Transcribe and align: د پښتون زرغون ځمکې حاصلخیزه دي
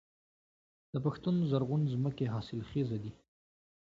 د 0.93 0.95
پښتون 1.05 1.35
زرغون 1.49 1.81
ځمکې 1.93 2.25
حاصلخیزه 2.33 2.97
دي 3.03 3.11